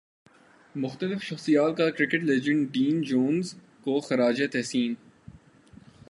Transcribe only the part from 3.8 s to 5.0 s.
کو خراج تحسین